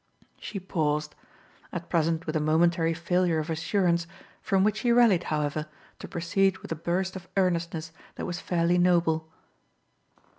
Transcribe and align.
She 0.39 0.59
paused 0.59 1.13
at 1.71 1.87
present 1.87 2.25
with 2.25 2.35
a 2.35 2.39
momentary 2.39 2.95
failure 2.95 3.37
of 3.37 3.51
assurance, 3.51 4.07
from 4.41 4.63
which 4.63 4.77
she 4.77 4.91
rallied, 4.91 5.25
however, 5.25 5.67
to 5.99 6.07
proceed 6.07 6.57
with 6.57 6.71
a 6.71 6.75
burst 6.75 7.15
of 7.15 7.27
earnestness 7.37 7.91
that 8.15 8.25
was 8.25 8.39
fairly 8.41 8.79
noble. 8.79 9.29